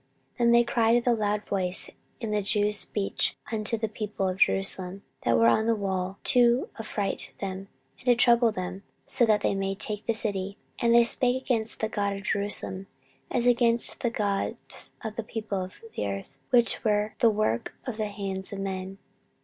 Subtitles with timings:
[0.31, 1.89] 14:032:018 Then they cried with a loud voice
[2.19, 6.69] in the Jews' speech unto the people of Jerusalem that were on the wall, to
[6.79, 7.67] affright them,
[7.99, 8.81] and to trouble them;
[9.19, 10.57] that they might take the city.
[10.79, 12.87] 14:032:019 And they spake against the God of Jerusalem,
[13.29, 17.97] as against the gods of the people of the earth, which were the work of
[17.97, 18.97] the hands of man.